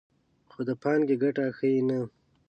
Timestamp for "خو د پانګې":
0.51-1.15